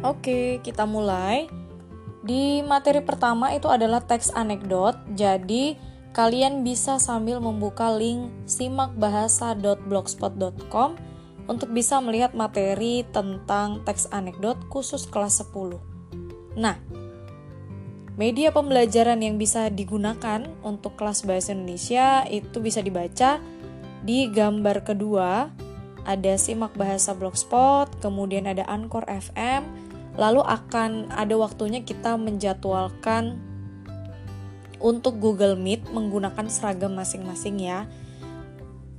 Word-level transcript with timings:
Oke, 0.00 0.64
kita 0.64 0.88
mulai. 0.88 1.44
Di 2.24 2.64
materi 2.64 3.04
pertama 3.04 3.52
itu 3.52 3.68
adalah 3.68 4.00
teks 4.00 4.32
anekdot. 4.32 4.96
Jadi, 5.12 5.76
kalian 6.16 6.64
bisa 6.64 6.96
sambil 6.96 7.36
membuka 7.36 7.92
link 7.92 8.32
simakbahasa.blogspot.com 8.48 10.96
untuk 11.52 11.68
bisa 11.76 12.00
melihat 12.00 12.32
materi 12.32 13.04
tentang 13.12 13.84
teks 13.84 14.08
anekdot 14.08 14.56
khusus 14.72 15.04
kelas 15.04 15.44
10. 15.44 15.76
Nah, 16.56 16.80
media 18.16 18.56
pembelajaran 18.56 19.20
yang 19.20 19.36
bisa 19.36 19.68
digunakan 19.68 20.48
untuk 20.64 20.96
kelas 20.96 21.28
bahasa 21.28 21.52
Indonesia 21.52 22.24
itu 22.24 22.56
bisa 22.64 22.80
dibaca 22.80 23.36
di 24.00 24.32
gambar 24.32 24.80
kedua 24.80 25.52
ada 26.08 26.32
simak 26.40 26.72
bahasa 26.76 27.12
blogspot, 27.12 28.00
kemudian 28.00 28.48
ada 28.48 28.64
Anchor 28.68 29.04
FM, 29.04 29.89
lalu 30.20 30.44
akan 30.44 31.08
ada 31.16 31.32
waktunya 31.40 31.80
kita 31.80 32.20
menjadwalkan 32.20 33.40
untuk 34.76 35.16
Google 35.16 35.56
Meet 35.56 35.88
menggunakan 35.88 36.44
seragam 36.52 36.92
masing-masing 36.92 37.56
ya. 37.56 37.88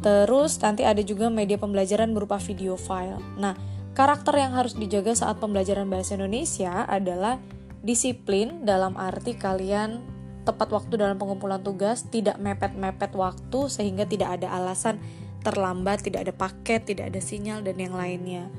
Terus 0.02 0.58
nanti 0.66 0.82
ada 0.82 1.02
juga 1.06 1.30
media 1.30 1.62
pembelajaran 1.62 2.10
berupa 2.18 2.42
video 2.42 2.74
file. 2.74 3.22
Nah, 3.38 3.54
karakter 3.94 4.34
yang 4.42 4.58
harus 4.58 4.74
dijaga 4.74 5.14
saat 5.14 5.38
pembelajaran 5.38 5.86
bahasa 5.86 6.18
Indonesia 6.18 6.90
adalah 6.90 7.38
disiplin 7.86 8.66
dalam 8.66 8.98
arti 8.98 9.38
kalian 9.38 10.02
tepat 10.42 10.74
waktu 10.74 10.98
dalam 10.98 11.22
pengumpulan 11.22 11.62
tugas, 11.62 12.10
tidak 12.10 12.42
mepet-mepet 12.42 13.14
waktu 13.14 13.70
sehingga 13.70 14.10
tidak 14.10 14.42
ada 14.42 14.58
alasan 14.58 14.98
terlambat, 15.46 16.02
tidak 16.02 16.26
ada 16.30 16.34
paket, 16.34 16.82
tidak 16.90 17.14
ada 17.14 17.22
sinyal 17.22 17.62
dan 17.62 17.78
yang 17.78 17.94
lainnya. 17.94 18.50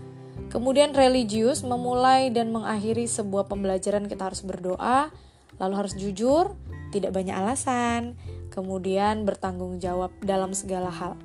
Kemudian 0.53 0.93
religius 0.93 1.65
memulai 1.65 2.29
dan 2.29 2.53
mengakhiri 2.53 3.09
sebuah 3.09 3.49
pembelajaran 3.49 4.05
kita 4.05 4.29
harus 4.29 4.45
berdoa, 4.45 5.09
lalu 5.57 5.75
harus 5.81 5.97
jujur, 5.97 6.53
tidak 6.93 7.17
banyak 7.17 7.33
alasan, 7.33 8.21
kemudian 8.53 9.25
bertanggung 9.25 9.81
jawab 9.81 10.13
dalam 10.21 10.53
segala 10.53 10.93
hal. 10.93 11.17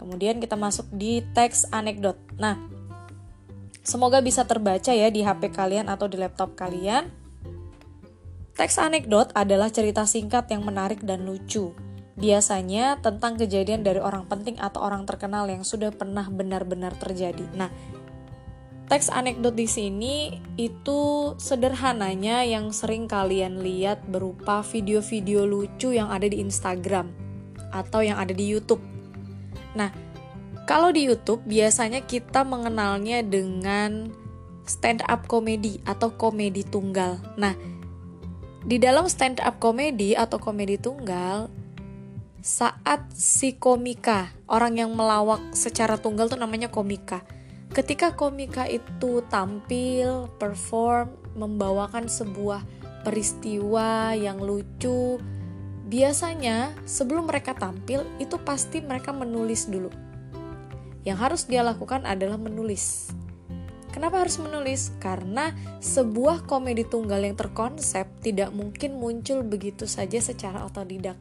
Kemudian 0.00 0.40
kita 0.40 0.56
masuk 0.56 0.88
di 0.96 1.20
teks 1.36 1.68
anekdot. 1.76 2.16
Nah, 2.40 2.56
semoga 3.84 4.24
bisa 4.24 4.48
terbaca 4.48 4.96
ya 4.96 5.12
di 5.12 5.20
HP 5.20 5.52
kalian 5.52 5.92
atau 5.92 6.08
di 6.08 6.16
laptop 6.16 6.56
kalian. 6.56 7.12
Teks 8.56 8.80
anekdot 8.80 9.28
adalah 9.36 9.68
cerita 9.68 10.08
singkat 10.08 10.48
yang 10.48 10.64
menarik 10.64 11.04
dan 11.04 11.28
lucu. 11.28 11.76
Biasanya 12.16 13.02
tentang 13.04 13.36
kejadian 13.36 13.84
dari 13.84 14.00
orang 14.00 14.24
penting 14.24 14.56
atau 14.56 14.80
orang 14.86 15.04
terkenal 15.04 15.50
yang 15.52 15.66
sudah 15.66 15.92
pernah 15.92 16.24
benar-benar 16.30 16.94
terjadi. 16.96 17.44
Nah, 17.58 17.68
Teks 18.84 19.08
anekdot 19.08 19.56
di 19.56 19.64
sini 19.64 20.36
itu 20.60 21.32
sederhananya 21.40 22.44
yang 22.44 22.68
sering 22.68 23.08
kalian 23.08 23.64
lihat 23.64 24.04
berupa 24.04 24.60
video-video 24.60 25.48
lucu 25.48 25.96
yang 25.96 26.12
ada 26.12 26.28
di 26.28 26.44
Instagram 26.44 27.08
atau 27.72 28.04
yang 28.04 28.20
ada 28.20 28.36
di 28.36 28.44
YouTube. 28.44 28.84
Nah, 29.72 29.88
kalau 30.68 30.92
di 30.92 31.08
YouTube 31.08 31.40
biasanya 31.48 32.04
kita 32.04 32.44
mengenalnya 32.44 33.24
dengan 33.24 34.12
stand 34.68 35.00
up 35.08 35.32
comedy 35.32 35.80
atau 35.88 36.12
komedi 36.12 36.60
tunggal. 36.68 37.16
Nah, 37.40 37.56
di 38.68 38.76
dalam 38.76 39.08
stand 39.08 39.40
up 39.40 39.64
comedy 39.64 40.12
atau 40.12 40.36
komedi 40.36 40.76
tunggal 40.76 41.48
saat 42.44 43.00
si 43.16 43.56
komika, 43.56 44.28
orang 44.44 44.76
yang 44.76 44.92
melawak 44.92 45.40
secara 45.56 45.96
tunggal 45.96 46.28
tuh 46.28 46.36
namanya 46.36 46.68
komika 46.68 47.24
Ketika 47.74 48.14
komika 48.14 48.70
itu 48.70 49.18
tampil, 49.26 50.30
perform, 50.38 51.10
membawakan 51.34 52.06
sebuah 52.06 52.62
peristiwa 53.02 54.14
yang 54.14 54.38
lucu, 54.38 55.18
biasanya 55.90 56.70
sebelum 56.86 57.26
mereka 57.26 57.50
tampil 57.50 58.06
itu 58.22 58.38
pasti 58.46 58.78
mereka 58.78 59.10
menulis 59.10 59.66
dulu. 59.66 59.90
Yang 61.02 61.18
harus 61.18 61.42
dia 61.50 61.66
lakukan 61.66 62.06
adalah 62.06 62.38
menulis. 62.38 63.10
Kenapa 63.90 64.22
harus 64.22 64.38
menulis? 64.38 64.94
Karena 65.02 65.50
sebuah 65.82 66.46
komedi 66.46 66.86
tunggal 66.86 67.26
yang 67.26 67.34
terkonsep 67.34 68.06
tidak 68.22 68.54
mungkin 68.54 69.02
muncul 69.02 69.42
begitu 69.42 69.90
saja 69.90 70.22
secara 70.22 70.62
otodidak 70.62 71.18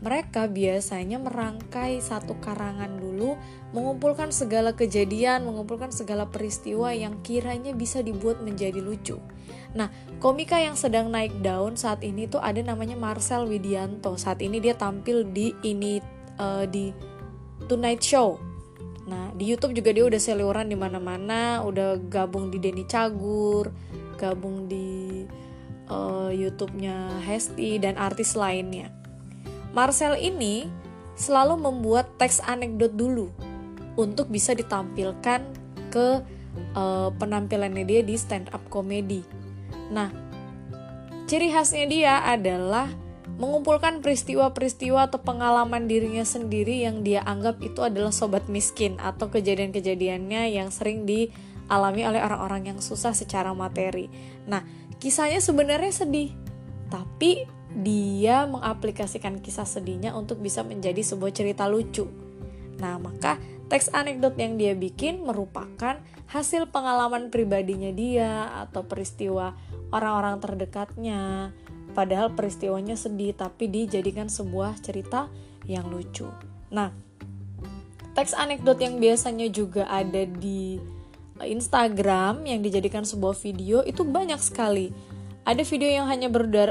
mereka 0.00 0.48
biasanya 0.48 1.20
merangkai 1.20 2.00
satu 2.00 2.40
karangan 2.40 2.96
dulu, 2.96 3.36
mengumpulkan 3.76 4.32
segala 4.32 4.72
kejadian, 4.72 5.44
mengumpulkan 5.44 5.92
segala 5.92 6.24
peristiwa 6.24 6.88
yang 6.96 7.20
kiranya 7.20 7.76
bisa 7.76 8.00
dibuat 8.00 8.40
menjadi 8.40 8.80
lucu. 8.80 9.20
Nah, 9.76 9.92
komika 10.18 10.56
yang 10.56 10.74
sedang 10.74 11.12
naik 11.12 11.44
daun 11.44 11.76
saat 11.76 12.00
ini 12.00 12.26
tuh 12.26 12.40
ada 12.40 12.58
namanya 12.64 12.96
Marcel 12.96 13.44
Widianto. 13.44 14.16
Saat 14.16 14.40
ini 14.40 14.58
dia 14.58 14.72
tampil 14.72 15.28
di 15.28 15.52
ini 15.62 16.00
uh, 16.40 16.64
di 16.64 16.90
Tonight 17.68 18.00
Show. 18.00 18.40
Nah, 19.04 19.36
di 19.36 19.46
YouTube 19.52 19.76
juga 19.76 19.92
dia 19.92 20.08
udah 20.08 20.20
seliuran 20.22 20.70
di 20.70 20.78
mana-mana, 20.80 21.60
udah 21.60 22.00
gabung 22.08 22.48
di 22.48 22.56
Denny 22.56 22.88
Cagur, 22.88 23.68
gabung 24.16 24.64
di 24.64 25.28
uh, 25.92 26.32
YouTube-nya 26.32 27.20
Hesti 27.20 27.76
dan 27.82 28.00
artis 28.00 28.32
lainnya. 28.32 28.99
Marcel 29.70 30.18
ini 30.18 30.66
selalu 31.14 31.60
membuat 31.60 32.16
teks 32.16 32.42
anekdot 32.42 32.96
dulu 32.96 33.30
untuk 33.94 34.32
bisa 34.32 34.56
ditampilkan 34.56 35.44
ke 35.92 36.08
uh, 36.74 37.10
penampilannya 37.20 37.84
dia 37.84 38.00
di 38.00 38.16
stand 38.16 38.50
up 38.50 38.62
comedy. 38.72 39.22
Nah, 39.92 40.10
ciri 41.26 41.52
khasnya 41.52 41.86
dia 41.86 42.14
adalah 42.24 42.90
mengumpulkan 43.40 44.04
peristiwa-peristiwa 44.04 45.08
atau 45.08 45.20
pengalaman 45.24 45.88
dirinya 45.88 46.24
sendiri 46.24 46.84
yang 46.84 47.00
dia 47.00 47.24
anggap 47.24 47.56
itu 47.64 47.80
adalah 47.80 48.12
sobat 48.12 48.44
miskin 48.52 49.00
atau 49.00 49.32
kejadian-kejadiannya 49.32 50.52
yang 50.60 50.68
sering 50.68 51.08
dialami 51.08 52.04
oleh 52.04 52.20
orang-orang 52.20 52.74
yang 52.74 52.78
susah 52.84 53.16
secara 53.16 53.56
materi. 53.56 54.12
Nah, 54.44 54.60
kisahnya 55.00 55.40
sebenarnya 55.40 55.88
sedih, 55.88 56.36
tapi 56.92 57.48
dia 57.70 58.50
mengaplikasikan 58.50 59.38
kisah 59.38 59.66
sedihnya 59.66 60.14
untuk 60.18 60.42
bisa 60.42 60.66
menjadi 60.66 61.00
sebuah 61.00 61.30
cerita 61.30 61.70
lucu. 61.70 62.10
Nah, 62.82 62.98
maka 62.98 63.38
teks 63.70 63.92
anekdot 63.94 64.34
yang 64.34 64.58
dia 64.58 64.74
bikin 64.74 65.22
merupakan 65.22 66.02
hasil 66.30 66.70
pengalaman 66.74 67.30
pribadinya 67.30 67.94
dia 67.94 68.50
atau 68.66 68.82
peristiwa 68.82 69.54
orang-orang 69.94 70.42
terdekatnya. 70.42 71.54
Padahal 71.94 72.34
peristiwanya 72.34 72.94
sedih 72.98 73.34
tapi 73.34 73.70
dijadikan 73.70 74.26
sebuah 74.26 74.78
cerita 74.82 75.30
yang 75.66 75.86
lucu. 75.90 76.26
Nah, 76.74 76.90
teks 78.18 78.34
anekdot 78.34 78.78
yang 78.82 78.98
biasanya 78.98 79.46
juga 79.50 79.86
ada 79.86 80.26
di 80.26 80.78
Instagram 81.40 82.44
yang 82.44 82.60
dijadikan 82.60 83.06
sebuah 83.06 83.32
video 83.38 83.80
itu 83.86 84.04
banyak 84.04 84.38
sekali 84.42 84.92
ada 85.44 85.62
video 85.64 85.88
yang 85.88 86.06
hanya 86.06 86.28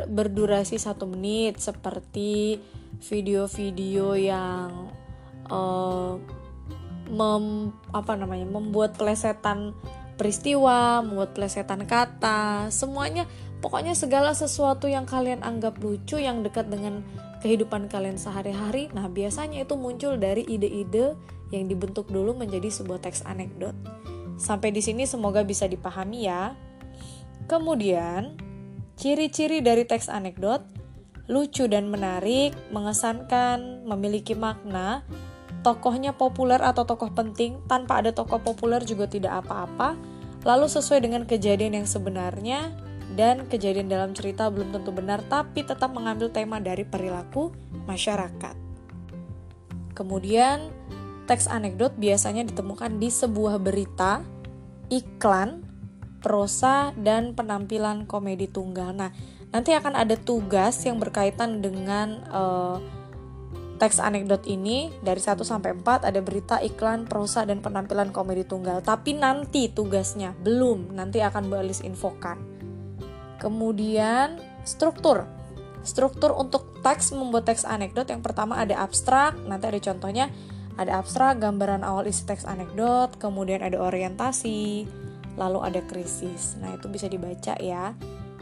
berdurasi 0.08 0.78
satu 0.78 1.10
menit 1.10 1.58
seperti 1.58 2.62
video-video 3.02 4.14
yang 4.16 4.94
uh, 5.50 6.16
mem, 7.10 7.74
apa 7.92 8.14
namanya 8.14 8.46
membuat 8.46 8.96
pelesetan 8.96 9.74
peristiwa, 10.16 11.02
membuat 11.02 11.34
pelesetan 11.34 11.88
kata, 11.88 12.70
semuanya 12.70 13.26
pokoknya 13.64 13.96
segala 13.96 14.36
sesuatu 14.36 14.86
yang 14.86 15.08
kalian 15.08 15.42
anggap 15.42 15.80
lucu 15.80 16.20
yang 16.20 16.44
dekat 16.44 16.68
dengan 16.68 17.02
kehidupan 17.40 17.88
kalian 17.88 18.20
sehari-hari. 18.20 18.92
Nah, 18.92 19.08
biasanya 19.08 19.64
itu 19.64 19.80
muncul 19.80 20.20
dari 20.20 20.44
ide-ide 20.44 21.16
yang 21.50 21.66
dibentuk 21.72 22.12
dulu 22.12 22.36
menjadi 22.36 22.68
sebuah 22.68 23.00
teks 23.00 23.24
anekdot. 23.26 23.74
Sampai 24.36 24.76
di 24.76 24.84
sini 24.84 25.08
semoga 25.08 25.44
bisa 25.44 25.66
dipahami 25.68 26.28
ya. 26.28 26.54
Kemudian, 27.48 28.49
Ciri-ciri 29.00 29.64
dari 29.64 29.88
teks 29.88 30.12
anekdot 30.12 30.80
lucu 31.30 31.70
dan 31.70 31.88
menarik, 31.94 32.58
mengesankan, 32.74 33.86
memiliki 33.86 34.34
makna, 34.34 35.06
tokohnya 35.62 36.12
populer 36.12 36.58
atau 36.58 36.84
tokoh 36.84 37.14
penting, 37.14 37.62
tanpa 37.70 38.02
ada 38.02 38.10
tokoh 38.12 38.42
populer 38.42 38.82
juga 38.82 39.06
tidak 39.06 39.46
apa-apa, 39.46 39.94
lalu 40.42 40.66
sesuai 40.66 41.06
dengan 41.06 41.24
kejadian 41.30 41.80
yang 41.80 41.88
sebenarnya, 41.88 42.74
dan 43.14 43.46
kejadian 43.46 43.88
dalam 43.88 44.18
cerita 44.18 44.50
belum 44.50 44.74
tentu 44.74 44.90
benar, 44.90 45.22
tapi 45.30 45.62
tetap 45.62 45.94
mengambil 45.94 46.34
tema 46.34 46.58
dari 46.58 46.82
perilaku 46.82 47.54
masyarakat. 47.86 48.58
Kemudian, 49.94 50.74
teks 51.30 51.46
anekdot 51.46 51.94
biasanya 52.02 52.42
ditemukan 52.42 52.98
di 52.98 53.14
sebuah 53.14 53.62
berita, 53.62 54.26
iklan, 54.90 55.62
prosa, 56.20 56.92
dan 57.00 57.34
penampilan 57.34 58.06
komedi 58.06 58.48
tunggal. 58.52 58.92
Nah, 58.92 59.12
nanti 59.50 59.74
akan 59.74 59.96
ada 59.96 60.16
tugas 60.20 60.84
yang 60.86 61.00
berkaitan 61.00 61.64
dengan 61.64 62.22
uh, 62.30 62.78
teks 63.80 64.04
anekdot 64.04 64.44
ini 64.46 64.92
dari 65.00 65.24
1 65.24 65.40
sampai 65.40 65.72
4 65.80 66.12
ada 66.12 66.20
berita, 66.20 66.60
iklan, 66.60 67.08
prosa 67.08 67.48
dan 67.48 67.64
penampilan 67.64 68.12
komedi 68.12 68.44
tunggal. 68.44 68.84
Tapi 68.84 69.16
nanti 69.16 69.72
tugasnya 69.72 70.36
belum, 70.36 70.94
nanti 70.94 71.24
akan 71.24 71.48
Bu 71.48 71.64
Elis 71.64 71.80
infokan. 71.82 72.38
Kemudian 73.40 74.38
struktur. 74.68 75.24
Struktur 75.80 76.36
untuk 76.36 76.84
teks 76.84 77.16
membuat 77.16 77.48
teks 77.48 77.64
anekdot 77.64 78.12
yang 78.12 78.20
pertama 78.20 78.60
ada 78.60 78.84
abstrak, 78.84 79.40
nanti 79.48 79.72
ada 79.72 79.80
contohnya 79.80 80.28
ada 80.76 81.00
abstrak, 81.00 81.40
gambaran 81.40 81.88
awal 81.88 82.04
isi 82.04 82.28
teks 82.28 82.44
anekdot, 82.44 83.16
kemudian 83.16 83.64
ada 83.64 83.80
orientasi, 83.80 84.88
lalu 85.40 85.64
ada 85.64 85.80
krisis. 85.88 86.60
Nah, 86.60 86.76
itu 86.76 86.92
bisa 86.92 87.08
dibaca 87.08 87.56
ya. 87.56 87.96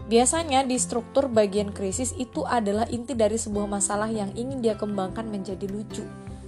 Biasanya 0.09 0.65
di 0.65 0.81
struktur 0.81 1.29
bagian 1.29 1.69
krisis 1.69 2.17
itu 2.17 2.41
adalah 2.47 2.89
inti 2.89 3.13
dari 3.13 3.37
sebuah 3.37 3.69
masalah 3.69 4.09
yang 4.09 4.33
ingin 4.33 4.65
dia 4.65 4.73
kembangkan 4.73 5.29
menjadi 5.29 5.69
lucu. 5.69 6.01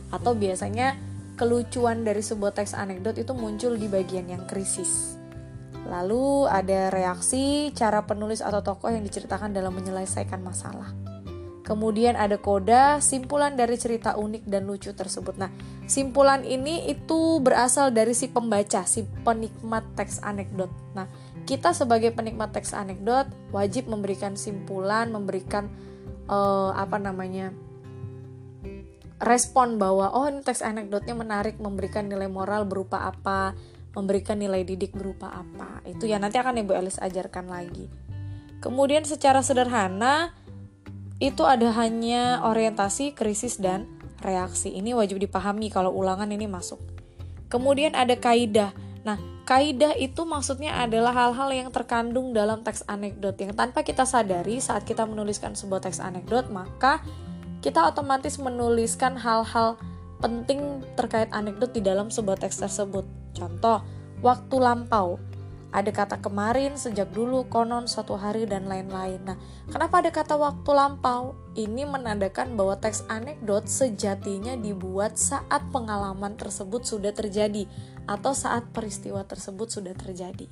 Atau 0.10 0.34
biasanya 0.34 0.98
kelucuan 1.38 2.02
dari 2.02 2.26
sebuah 2.26 2.58
teks 2.58 2.74
anekdot 2.74 3.22
itu 3.22 3.32
muncul 3.38 3.78
di 3.78 3.86
bagian 3.86 4.26
yang 4.26 4.44
krisis. 4.50 5.20
Lalu 5.88 6.50
ada 6.50 6.92
reaksi, 6.92 7.72
cara 7.72 8.04
penulis 8.04 8.44
atau 8.44 8.60
tokoh 8.60 8.92
yang 8.92 9.06
diceritakan 9.06 9.54
dalam 9.56 9.72
menyelesaikan 9.78 10.42
masalah. 10.42 10.92
Kemudian 11.70 12.18
ada 12.18 12.42
koda, 12.42 12.98
simpulan 12.98 13.54
dari 13.54 13.78
cerita 13.78 14.18
unik 14.18 14.50
dan 14.50 14.66
lucu 14.66 14.90
tersebut. 14.90 15.38
Nah, 15.38 15.54
simpulan 15.86 16.42
ini 16.42 16.90
itu 16.90 17.38
berasal 17.46 17.94
dari 17.94 18.18
si 18.18 18.26
pembaca, 18.26 18.90
si 18.90 19.06
penikmat 19.06 19.86
teks 19.94 20.18
anekdot. 20.26 20.74
Nah, 20.98 21.06
kita 21.46 21.78
sebagai 21.78 22.10
penikmat 22.10 22.58
teks 22.58 22.74
anekdot 22.74 23.30
wajib 23.54 23.86
memberikan 23.86 24.34
simpulan, 24.34 25.14
memberikan 25.14 25.70
uh, 26.26 26.74
apa 26.74 26.98
namanya 26.98 27.54
respon 29.22 29.78
bahwa 29.78 30.10
oh 30.10 30.26
ini 30.26 30.42
teks 30.42 30.66
anekdotnya 30.66 31.14
menarik, 31.14 31.62
memberikan 31.62 32.10
nilai 32.10 32.26
moral 32.26 32.66
berupa 32.66 33.06
apa, 33.06 33.54
memberikan 33.94 34.42
nilai 34.42 34.66
didik 34.66 34.98
berupa 34.98 35.30
apa. 35.30 35.86
Itu 35.86 36.10
ya 36.10 36.18
nanti 36.18 36.42
akan 36.42 36.66
Ibu 36.66 36.74
Elis 36.74 36.98
ajarkan 36.98 37.46
lagi. 37.46 37.86
Kemudian 38.60 39.08
secara 39.08 39.40
sederhana 39.40 40.36
itu 41.20 41.44
ada 41.44 41.72
hanya 41.76 42.44
orientasi, 42.48 43.12
krisis 43.14 43.60
dan 43.60 43.88
reaksi. 44.24 44.72
Ini 44.72 44.96
wajib 44.96 45.20
dipahami 45.20 45.68
kalau 45.72 45.92
ulangan 45.92 46.32
ini 46.32 46.48
masuk. 46.48 46.80
Kemudian 47.52 47.96
ada 47.96 48.16
kaidah. 48.16 48.72
Nah, 49.04 49.20
Kaidah 49.50 49.98
itu 49.98 50.30
maksudnya 50.30 50.78
adalah 50.78 51.10
hal-hal 51.10 51.50
yang 51.50 51.70
terkandung 51.74 52.38
dalam 52.38 52.62
teks 52.62 52.86
anekdot 52.86 53.34
yang 53.42 53.58
tanpa 53.58 53.82
kita 53.82 54.06
sadari 54.06 54.62
saat 54.62 54.86
kita 54.86 55.10
menuliskan 55.10 55.58
sebuah 55.58 55.90
teks 55.90 55.98
anekdot 55.98 56.54
maka 56.54 57.02
kita 57.66 57.90
otomatis 57.90 58.38
menuliskan 58.38 59.18
hal-hal 59.18 59.74
penting 60.22 60.86
terkait 60.94 61.34
anekdot 61.34 61.74
di 61.74 61.82
dalam 61.82 62.14
sebuah 62.14 62.46
teks 62.46 62.62
tersebut. 62.62 63.10
Contoh, 63.34 63.82
waktu 64.22 64.54
lampau 64.54 65.18
ada 65.70 65.94
kata 65.94 66.18
kemarin, 66.18 66.74
sejak 66.82 67.14
dulu, 67.14 67.46
konon, 67.46 67.86
suatu 67.86 68.18
hari, 68.18 68.50
dan 68.50 68.66
lain-lain. 68.66 69.22
Nah, 69.22 69.38
kenapa 69.70 70.02
ada 70.02 70.10
kata 70.10 70.34
waktu 70.34 70.70
lampau? 70.74 71.38
Ini 71.54 71.86
menandakan 71.86 72.58
bahwa 72.58 72.74
teks 72.82 73.06
anekdot 73.06 73.70
sejatinya 73.70 74.58
dibuat 74.58 75.22
saat 75.22 75.62
pengalaman 75.70 76.34
tersebut 76.34 76.90
sudah 76.90 77.14
terjadi 77.14 77.70
atau 78.10 78.34
saat 78.34 78.66
peristiwa 78.74 79.22
tersebut 79.22 79.70
sudah 79.70 79.94
terjadi. 79.94 80.50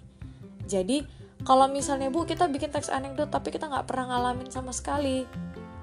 Jadi, 0.70 1.02
kalau 1.42 1.66
misalnya 1.66 2.14
Bu, 2.14 2.30
kita 2.30 2.46
bikin 2.46 2.70
teks 2.70 2.94
anekdot 2.94 3.34
tapi 3.34 3.50
kita 3.50 3.66
nggak 3.66 3.90
pernah 3.90 4.14
ngalamin 4.14 4.54
sama 4.54 4.70
sekali. 4.70 5.26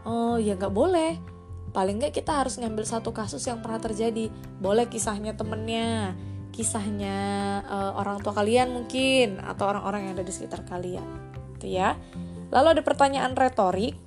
Oh, 0.06 0.38
ya 0.38 0.54
nggak 0.54 0.74
boleh. 0.74 1.18
Paling 1.74 1.98
nggak 1.98 2.14
kita 2.14 2.38
harus 2.38 2.54
ngambil 2.54 2.86
satu 2.86 3.10
kasus 3.10 3.42
yang 3.50 3.58
pernah 3.58 3.82
terjadi. 3.82 4.30
Boleh 4.62 4.86
kisahnya 4.86 5.34
temennya, 5.34 6.14
kisahnya 6.54 7.18
uh, 7.66 7.98
orang 7.98 8.22
tua 8.22 8.30
kalian 8.30 8.70
mungkin 8.70 9.42
atau 9.42 9.74
orang-orang 9.74 10.06
yang 10.06 10.12
ada 10.14 10.22
di 10.22 10.30
sekitar 10.30 10.62
kalian 10.62 11.02
gitu 11.58 11.74
ya. 11.74 11.98
Lalu 12.54 12.78
ada 12.78 12.82
pertanyaan 12.86 13.34
retorik. 13.34 13.98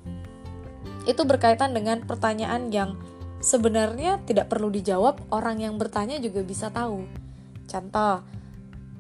Itu 1.04 1.28
berkaitan 1.28 1.76
dengan 1.76 2.08
pertanyaan 2.08 2.72
yang 2.72 2.96
sebenarnya 3.44 4.24
tidak 4.24 4.48
perlu 4.48 4.72
dijawab 4.72 5.20
orang 5.36 5.60
yang 5.60 5.76
bertanya 5.76 6.24
juga 6.24 6.46
bisa 6.48 6.72
tahu. 6.72 7.04
Contoh 7.68 8.24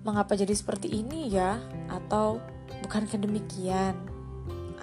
mengapa 0.04 0.36
jadi 0.36 0.52
seperti 0.52 0.92
ini 0.92 1.32
ya? 1.32 1.60
Atau 1.88 2.44
bukan 2.84 3.08
demikian? 3.08 3.96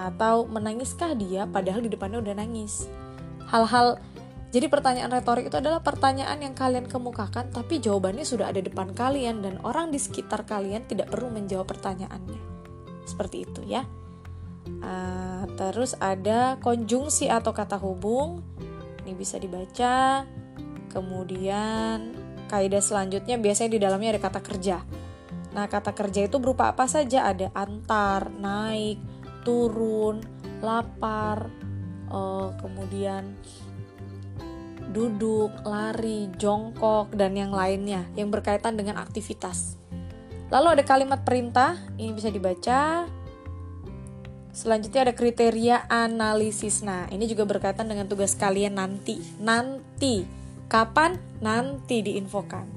Atau 0.00 0.48
menangiskah 0.48 1.12
dia 1.12 1.44
padahal 1.44 1.84
di 1.84 1.92
depannya 1.92 2.24
udah 2.24 2.34
nangis? 2.40 2.88
Hal-hal 3.48 4.00
jadi 4.54 4.70
pertanyaan 4.70 5.10
retorik 5.10 5.50
itu 5.50 5.58
adalah 5.58 5.82
pertanyaan 5.82 6.38
yang 6.38 6.54
kalian 6.54 6.86
kemukakan 6.86 7.50
tapi 7.50 7.82
jawabannya 7.82 8.22
sudah 8.22 8.54
ada 8.54 8.62
depan 8.62 8.94
kalian 8.94 9.42
dan 9.42 9.58
orang 9.66 9.90
di 9.90 9.98
sekitar 9.98 10.46
kalian 10.46 10.86
tidak 10.86 11.10
perlu 11.10 11.26
menjawab 11.34 11.66
pertanyaannya. 11.66 12.38
Seperti 13.02 13.50
itu 13.50 13.66
ya. 13.66 13.82
Uh, 14.78 15.42
terus 15.58 15.98
ada 15.98 16.54
konjungsi 16.62 17.26
atau 17.26 17.50
kata 17.50 17.82
hubung. 17.82 18.46
Ini 19.02 19.18
bisa 19.18 19.42
dibaca. 19.42 20.22
Kemudian 20.86 22.14
kaidah 22.46 22.78
selanjutnya 22.78 23.34
biasanya 23.42 23.74
di 23.74 23.80
dalamnya 23.82 24.14
ada 24.14 24.22
kata 24.22 24.38
kerja. 24.38 24.86
Nah, 25.50 25.66
kata 25.66 25.90
kerja 25.98 26.30
itu 26.30 26.38
berupa 26.38 26.70
apa 26.70 26.86
saja? 26.86 27.26
Ada 27.26 27.50
antar, 27.58 28.30
naik, 28.30 29.02
turun, 29.42 30.22
lapar, 30.62 31.50
uh, 32.14 32.54
kemudian 32.62 33.34
duduk, 34.94 35.50
lari, 35.66 36.30
jongkok, 36.38 37.10
dan 37.18 37.34
yang 37.34 37.50
lainnya 37.50 38.06
yang 38.14 38.30
berkaitan 38.30 38.78
dengan 38.78 39.02
aktivitas. 39.02 39.74
Lalu 40.54 40.78
ada 40.78 40.84
kalimat 40.86 41.26
perintah, 41.26 41.74
ini 41.98 42.14
bisa 42.14 42.30
dibaca. 42.30 43.10
Selanjutnya 44.54 45.10
ada 45.10 45.14
kriteria 45.18 45.90
analisis. 45.90 46.86
Nah, 46.86 47.10
ini 47.10 47.26
juga 47.26 47.42
berkaitan 47.42 47.90
dengan 47.90 48.06
tugas 48.06 48.38
kalian 48.38 48.78
nanti. 48.78 49.18
Nanti. 49.42 50.22
Kapan? 50.70 51.18
Nanti 51.42 52.06
diinfokan. 52.06 52.70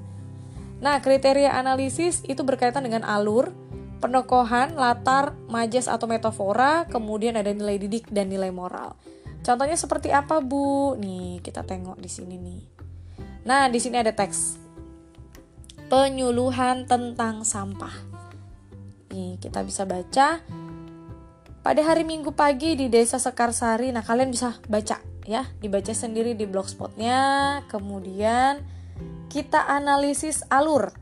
Nah, 0.81 0.97
kriteria 0.97 1.53
analisis 1.53 2.25
itu 2.25 2.41
berkaitan 2.41 2.81
dengan 2.81 3.05
alur, 3.05 3.53
penokohan, 4.01 4.73
latar, 4.73 5.37
majas 5.49 5.85
atau 5.85 6.09
metafora, 6.09 6.85
kemudian 6.89 7.37
ada 7.37 7.49
nilai 7.53 7.77
didik 7.81 8.09
dan 8.09 8.29
nilai 8.29 8.49
moral. 8.49 8.97
Contohnya 9.41 9.77
seperti 9.79 10.13
apa, 10.13 10.39
Bu? 10.39 10.95
Nih, 10.99 11.39
kita 11.41 11.63
tengok 11.63 11.97
di 11.97 12.09
sini 12.09 12.35
nih. 12.37 12.61
Nah, 13.47 13.71
di 13.71 13.79
sini 13.79 13.97
ada 13.97 14.11
teks. 14.11 14.59
Penyuluhan 15.87 16.83
tentang 16.83 17.47
sampah. 17.47 17.93
Nih, 19.15 19.39
kita 19.39 19.63
bisa 19.63 19.87
baca. 19.87 20.43
Pada 21.63 21.81
hari 21.83 22.07
Minggu 22.07 22.31
pagi 22.31 22.79
di 22.79 22.87
Desa 22.87 23.19
Sekarsari, 23.19 23.91
nah 23.91 23.99
kalian 23.99 24.31
bisa 24.31 24.55
baca 24.71 25.03
ya, 25.27 25.43
dibaca 25.59 25.91
sendiri 25.91 26.31
di 26.35 26.47
blogspotnya. 26.47 27.59
Kemudian 27.67 28.63
kita 29.27 29.67
analisis 29.67 30.47
alur. 30.47 30.95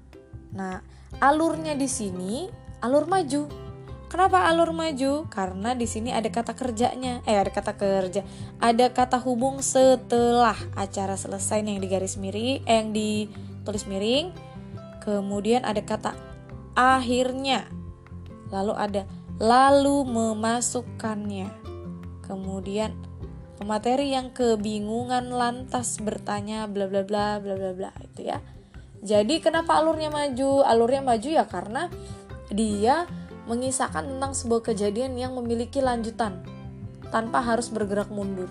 Nah, 0.58 0.82
alurnya 1.22 1.78
di 1.78 1.86
sini 1.86 2.50
alur 2.82 3.06
maju 3.06 3.65
Kenapa 4.06 4.46
alur 4.46 4.70
maju? 4.70 5.26
Karena 5.28 5.74
di 5.74 5.90
sini 5.90 6.14
ada 6.14 6.30
kata 6.30 6.54
kerjanya. 6.54 7.26
Eh, 7.26 7.36
ada 7.36 7.50
kata 7.50 7.74
kerja. 7.74 8.22
Ada 8.62 8.94
kata 8.94 9.18
hubung 9.20 9.66
setelah 9.66 10.56
acara 10.78 11.18
selesai 11.18 11.66
yang 11.66 11.82
digaris 11.82 12.16
miring, 12.22 12.62
eh, 12.64 12.76
yang 12.80 12.94
ditulis 12.94 13.90
miring. 13.90 14.30
Kemudian 15.02 15.66
ada 15.66 15.82
kata 15.82 16.14
akhirnya. 16.78 17.66
Lalu 18.54 18.74
ada 18.78 19.02
lalu 19.42 20.06
memasukkannya. 20.06 21.50
Kemudian 22.24 22.94
pemateri 23.58 24.14
yang 24.14 24.32
kebingungan 24.32 25.34
lantas 25.34 25.98
bertanya 25.98 26.70
bla 26.70 26.86
bla 26.86 27.02
bla 27.02 27.42
bla 27.42 27.56
bla 27.58 27.72
bla 27.74 27.92
itu 28.06 28.30
ya. 28.30 28.38
Jadi 29.06 29.42
kenapa 29.42 29.78
alurnya 29.78 30.10
maju? 30.10 30.66
Alurnya 30.66 31.02
maju 31.06 31.30
ya 31.30 31.46
karena 31.46 31.90
dia 32.50 33.10
mengisahkan 33.46 34.06
tentang 34.06 34.34
sebuah 34.34 34.74
kejadian 34.74 35.18
yang 35.18 35.38
memiliki 35.38 35.82
lanjutan 35.82 36.42
tanpa 37.14 37.42
harus 37.42 37.70
bergerak 37.70 38.10
mundur. 38.10 38.50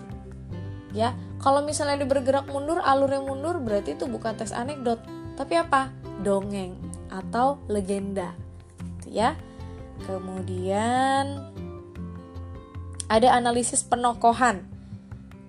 Ya, 0.95 1.11
kalau 1.43 1.59
misalnya 1.59 1.99
dia 2.01 2.09
bergerak 2.09 2.47
mundur, 2.47 2.79
alurnya 2.79 3.19
mundur 3.19 3.59
berarti 3.59 3.99
itu 3.99 4.07
bukan 4.07 4.39
teks 4.39 4.55
anekdot, 4.55 5.03
tapi 5.35 5.59
apa? 5.59 5.91
Dongeng 6.23 6.79
atau 7.11 7.59
legenda. 7.67 8.31
Gitu 9.03 9.19
ya. 9.19 9.35
Kemudian 10.07 11.51
ada 13.11 13.27
analisis 13.35 13.83
penokohan. 13.83 14.63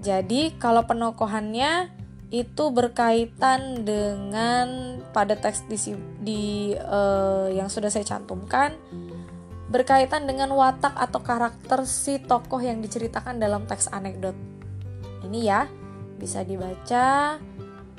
Jadi, 0.02 0.58
kalau 0.58 0.84
penokohannya 0.84 1.94
itu 2.34 2.74
berkaitan 2.74 3.86
dengan 3.86 4.98
pada 5.14 5.38
teks 5.38 5.62
di, 5.70 5.78
di 6.20 6.42
uh, 6.74 7.46
yang 7.54 7.70
sudah 7.70 7.86
saya 7.86 8.02
cantumkan 8.02 8.74
berkaitan 9.76 10.24
dengan 10.24 10.48
watak 10.56 10.96
atau 10.96 11.20
karakter 11.20 11.84
si 11.84 12.16
tokoh 12.16 12.64
yang 12.64 12.80
diceritakan 12.80 13.36
dalam 13.36 13.68
teks 13.68 13.92
anekdot. 13.92 14.32
Ini 15.28 15.40
ya. 15.44 15.62
bisa 16.16 16.40
dibaca. 16.40 17.36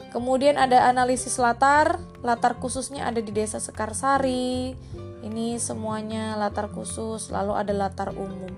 Kemudian 0.10 0.58
ada 0.58 0.90
analisis 0.90 1.38
latar, 1.38 2.02
latar 2.26 2.58
khususnya 2.58 3.06
ada 3.06 3.22
di 3.22 3.30
Desa 3.30 3.62
Sekarsari. 3.62 4.74
Ini 5.22 5.62
semuanya 5.62 6.34
latar 6.34 6.74
khusus, 6.74 7.30
lalu 7.30 7.54
ada 7.54 7.78
latar 7.78 8.18
umum. 8.18 8.50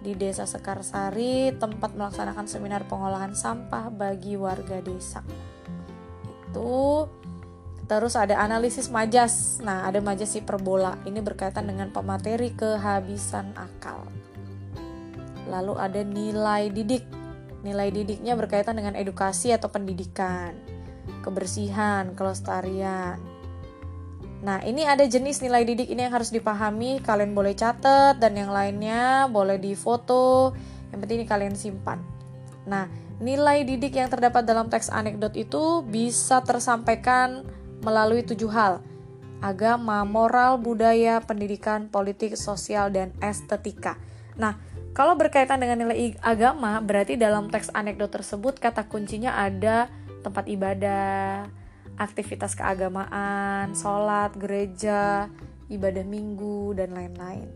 Di 0.00 0.16
Desa 0.16 0.48
Sekarsari, 0.48 1.52
tempat 1.60 1.92
melaksanakan 1.92 2.48
seminar 2.48 2.88
pengolahan 2.88 3.36
sampah 3.36 3.92
bagi 3.92 4.40
warga 4.40 4.80
desa. 4.80 5.20
Itu 6.48 7.12
Terus 7.84 8.16
ada 8.16 8.40
analisis 8.40 8.88
majas. 8.88 9.60
Nah, 9.60 9.84
ada 9.84 10.00
majas 10.00 10.32
hiperbola. 10.32 10.96
Ini 11.04 11.20
berkaitan 11.20 11.68
dengan 11.68 11.92
pemateri 11.92 12.56
kehabisan 12.56 13.52
akal. 13.56 14.08
Lalu 15.52 15.74
ada 15.76 16.00
nilai 16.00 16.72
didik. 16.72 17.04
Nilai 17.60 17.92
didiknya 17.92 18.36
berkaitan 18.36 18.76
dengan 18.76 18.96
edukasi 18.96 19.52
atau 19.52 19.68
pendidikan, 19.72 20.56
kebersihan, 21.24 22.12
kelestarian. 22.16 23.20
Nah, 24.44 24.60
ini 24.60 24.84
ada 24.84 25.08
jenis 25.08 25.40
nilai 25.40 25.64
didik 25.64 25.88
ini 25.88 26.04
yang 26.04 26.12
harus 26.12 26.28
dipahami. 26.28 27.00
Kalian 27.00 27.32
boleh 27.32 27.56
catat 27.56 28.20
dan 28.20 28.36
yang 28.36 28.52
lainnya 28.52 29.28
boleh 29.32 29.56
difoto. 29.56 30.52
Yang 30.92 30.98
penting 31.04 31.18
ini 31.24 31.26
kalian 31.28 31.56
simpan. 31.56 32.04
Nah, 32.68 32.88
nilai 33.20 33.64
didik 33.64 33.96
yang 33.96 34.12
terdapat 34.12 34.44
dalam 34.44 34.68
teks 34.68 34.92
anekdot 34.92 35.32
itu 35.32 35.80
bisa 35.88 36.44
tersampaikan 36.44 37.44
melalui 37.84 38.24
tujuh 38.24 38.48
hal, 38.48 38.80
agama, 39.44 40.02
moral, 40.08 40.56
budaya, 40.56 41.20
pendidikan, 41.20 41.92
politik, 41.92 42.34
sosial, 42.40 42.88
dan 42.88 43.12
estetika. 43.20 44.00
Nah, 44.40 44.56
kalau 44.96 45.20
berkaitan 45.20 45.60
dengan 45.60 45.84
nilai 45.84 46.16
agama, 46.24 46.80
berarti 46.80 47.20
dalam 47.20 47.52
teks 47.52 47.68
anekdot 47.76 48.08
tersebut 48.08 48.56
kata 48.56 48.88
kuncinya 48.88 49.36
ada 49.36 49.92
tempat 50.24 50.48
ibadah, 50.48 51.44
aktivitas 52.00 52.56
keagamaan, 52.56 53.76
sholat, 53.76 54.32
gereja, 54.40 55.28
ibadah 55.68 56.06
minggu, 56.08 56.72
dan 56.78 56.96
lain-lain. 56.96 57.46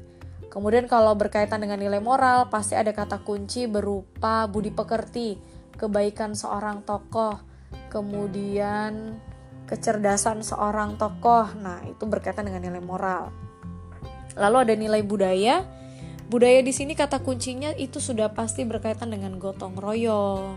Kemudian 0.49 0.89
kalau 0.89 1.13
berkaitan 1.17 1.61
dengan 1.61 1.81
nilai 1.81 2.01
moral, 2.01 2.53
pasti 2.53 2.77
ada 2.77 2.93
kata 2.93 3.21
kunci 3.25 3.65
berupa 3.69 4.49
budi 4.49 4.73
pekerti, 4.73 5.39
kebaikan 5.77 6.35
seorang 6.35 6.83
tokoh, 6.83 7.39
kemudian 7.93 9.21
kecerdasan 9.69 10.41
seorang 10.41 10.97
tokoh. 10.97 11.53
Nah, 11.61 11.85
itu 11.85 12.09
berkaitan 12.09 12.49
dengan 12.49 12.65
nilai 12.65 12.81
moral. 12.81 13.31
Lalu 14.35 14.57
ada 14.65 14.75
nilai 14.75 15.03
budaya. 15.05 15.69
Budaya 16.29 16.61
di 16.61 16.73
sini 16.73 16.93
kata 16.93 17.21
kuncinya 17.25 17.73
itu 17.77 18.01
sudah 18.01 18.33
pasti 18.33 18.65
berkaitan 18.65 19.09
dengan 19.13 19.41
gotong 19.41 19.77
royong, 19.81 20.57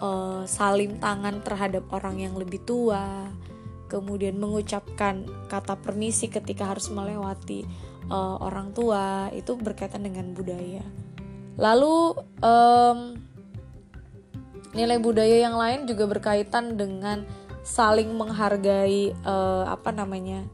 uh, 0.00 0.42
salim 0.48 0.96
tangan 0.96 1.44
terhadap 1.44 1.84
orang 1.92 2.16
yang 2.16 2.32
lebih 2.32 2.64
tua, 2.64 3.28
kemudian 3.92 4.40
mengucapkan 4.40 5.28
kata 5.52 5.76
permisi 5.76 6.32
ketika 6.32 6.72
harus 6.72 6.88
melewati 6.88 7.68
uh, 8.08 8.40
orang 8.40 8.72
tua, 8.72 9.28
itu 9.36 9.60
berkaitan 9.60 10.08
dengan 10.08 10.32
budaya. 10.32 10.80
Lalu 11.60 12.24
um, 12.40 12.98
nilai 14.72 14.98
budaya 15.02 15.36
yang 15.36 15.56
lain 15.58 15.84
juga 15.84 16.08
berkaitan 16.08 16.80
dengan 16.80 17.28
saling 17.68 18.08
menghargai 18.16 19.12
uh, 19.28 19.68
apa 19.68 19.92
namanya 19.92 20.48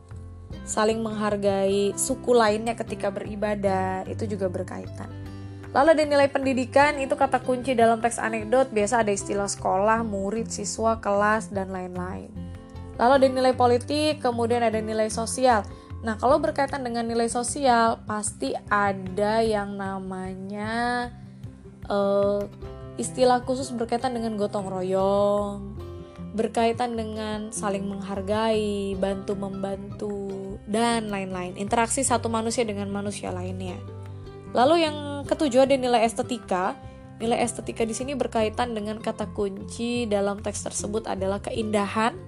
saling 0.66 0.98
menghargai 0.98 1.94
suku 1.94 2.34
lainnya 2.34 2.74
ketika 2.74 3.14
beribadah 3.14 4.02
itu 4.10 4.26
juga 4.26 4.50
berkaitan. 4.50 5.06
Lalu 5.74 5.88
ada 5.98 6.04
nilai 6.06 6.28
pendidikan 6.30 6.98
itu 7.02 7.14
kata 7.18 7.42
kunci 7.42 7.74
dalam 7.74 7.98
teks 7.98 8.18
anekdot 8.18 8.70
biasa 8.70 9.02
ada 9.02 9.10
istilah 9.10 9.50
sekolah 9.50 10.06
murid 10.06 10.50
siswa 10.50 10.98
kelas 10.98 11.50
dan 11.50 11.70
lain-lain. 11.70 12.30
Lalu 12.94 13.12
ada 13.18 13.26
nilai 13.28 13.54
politik 13.54 14.22
kemudian 14.22 14.62
ada 14.62 14.78
nilai 14.78 15.10
sosial. 15.10 15.66
Nah 16.06 16.14
kalau 16.16 16.38
berkaitan 16.38 16.86
dengan 16.86 17.06
nilai 17.06 17.26
sosial 17.26 18.06
pasti 18.06 18.54
ada 18.70 19.42
yang 19.42 19.74
namanya 19.74 21.10
uh, 21.90 22.46
istilah 22.94 23.42
khusus 23.42 23.74
berkaitan 23.74 24.14
dengan 24.14 24.38
gotong 24.38 24.70
royong 24.70 25.83
berkaitan 26.34 26.98
dengan 26.98 27.54
saling 27.54 27.86
menghargai, 27.86 28.98
bantu 28.98 29.38
membantu, 29.38 30.18
dan 30.66 31.06
lain-lain. 31.06 31.54
Interaksi 31.54 32.02
satu 32.02 32.26
manusia 32.26 32.66
dengan 32.66 32.90
manusia 32.90 33.30
lainnya. 33.30 33.78
Lalu 34.50 34.82
yang 34.82 35.22
ketujuh 35.24 35.62
ada 35.62 35.78
nilai 35.78 36.02
estetika. 36.02 36.74
Nilai 37.22 37.46
estetika 37.46 37.86
di 37.86 37.94
sini 37.94 38.18
berkaitan 38.18 38.74
dengan 38.74 38.98
kata 38.98 39.30
kunci 39.30 40.10
dalam 40.10 40.42
teks 40.42 40.66
tersebut 40.66 41.06
adalah 41.06 41.38
keindahan, 41.38 42.18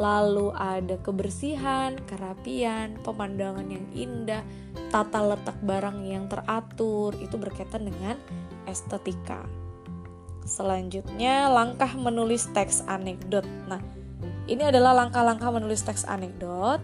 lalu 0.00 0.56
ada 0.56 0.96
kebersihan, 1.04 2.00
kerapian, 2.08 2.96
pemandangan 3.04 3.68
yang 3.68 3.84
indah, 3.92 4.40
tata 4.88 5.20
letak 5.20 5.60
barang 5.60 6.00
yang 6.08 6.24
teratur, 6.32 7.12
itu 7.20 7.36
berkaitan 7.36 7.92
dengan 7.92 8.16
estetika. 8.64 9.59
Selanjutnya, 10.50 11.46
langkah 11.46 11.94
menulis 11.94 12.50
teks 12.50 12.82
anekdot. 12.90 13.46
Nah, 13.70 13.78
ini 14.50 14.66
adalah 14.66 14.90
langkah-langkah 14.98 15.46
menulis 15.54 15.86
teks 15.86 16.02
anekdot. 16.10 16.82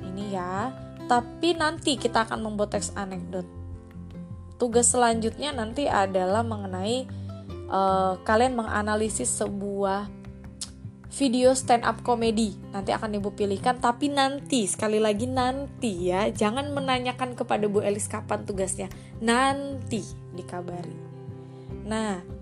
Ini 0.00 0.24
ya. 0.32 0.72
Tapi 1.04 1.52
nanti 1.52 2.00
kita 2.00 2.24
akan 2.24 2.40
membuat 2.40 2.72
teks 2.72 2.96
anekdot. 2.96 3.44
Tugas 4.56 4.88
selanjutnya 4.88 5.52
nanti 5.52 5.84
adalah 5.84 6.40
mengenai 6.40 7.04
uh, 7.68 8.16
kalian 8.24 8.56
menganalisis 8.56 9.28
sebuah 9.28 10.08
video 11.12 11.52
stand 11.52 11.84
up 11.84 12.00
comedy. 12.00 12.56
Nanti 12.72 12.96
akan 12.96 13.20
Ibu 13.20 13.36
pilihkan, 13.36 13.84
tapi 13.84 14.08
nanti 14.08 14.64
sekali 14.64 14.96
lagi 14.96 15.28
nanti 15.28 16.08
ya. 16.08 16.32
Jangan 16.32 16.72
menanyakan 16.72 17.36
kepada 17.36 17.68
Bu 17.68 17.84
Elis 17.84 18.08
kapan 18.08 18.48
tugasnya. 18.48 18.88
Nanti 19.20 20.00
dikabari. 20.32 20.96
Nah, 21.84 22.41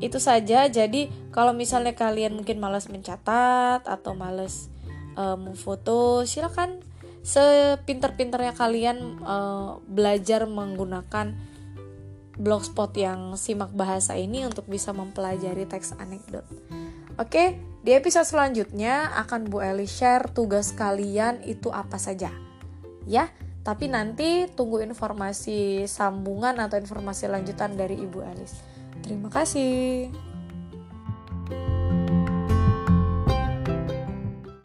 itu 0.00 0.18
saja. 0.20 0.68
Jadi 0.68 1.08
kalau 1.32 1.56
misalnya 1.56 1.96
kalian 1.96 2.36
mungkin 2.36 2.60
malas 2.60 2.88
mencatat 2.92 3.84
atau 3.84 4.12
malas 4.12 4.68
uh, 5.16 5.36
memfoto 5.36 6.22
silakan 6.28 6.84
sepinter-pinternya 7.26 8.54
kalian 8.54 9.18
uh, 9.26 9.82
belajar 9.82 10.46
menggunakan 10.46 11.34
blogspot 12.36 12.92
yang 12.94 13.34
simak 13.34 13.72
bahasa 13.72 14.14
ini 14.14 14.44
untuk 14.44 14.68
bisa 14.68 14.92
mempelajari 14.92 15.66
teks 15.66 15.96
anekdot. 15.98 16.46
Oke 17.16 17.58
di 17.82 17.96
episode 17.96 18.28
selanjutnya 18.28 19.10
akan 19.26 19.48
Bu 19.48 19.64
Eli 19.64 19.88
share 19.88 20.30
tugas 20.30 20.70
kalian 20.76 21.42
itu 21.42 21.72
apa 21.72 21.96
saja. 21.98 22.30
Ya 23.08 23.32
tapi 23.66 23.90
nanti 23.90 24.46
tunggu 24.54 24.78
informasi 24.86 25.90
sambungan 25.90 26.54
atau 26.62 26.78
informasi 26.78 27.26
lanjutan 27.26 27.74
dari 27.74 27.98
Ibu 27.98 28.22
Elis. 28.22 28.75
Terima 29.04 29.28
kasih. 29.32 30.10